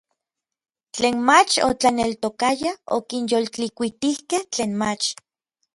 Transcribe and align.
Tlen 0.93 1.17
mach 1.27 1.51
otlaneltokayaj 1.69 2.75
okinyoltlikuitijkej 2.97 4.43
tlen 4.53 4.71
mach. 4.81 5.05